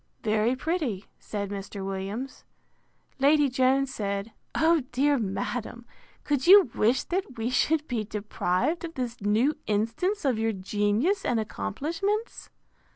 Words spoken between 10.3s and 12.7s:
your genius and accomplishments?